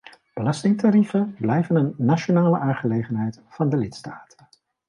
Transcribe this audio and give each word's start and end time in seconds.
Belastingtarieven 0.35 1.33
blijven 1.39 1.75
een 1.75 1.93
nationale 1.97 2.57
aangelegenheid 2.59 3.41
van 3.47 3.69
de 3.69 3.77
lidstaten. 3.77 4.47